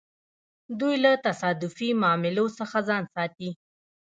[0.79, 3.49] دوی له تصادفي معاملو څخه ځان ساتي.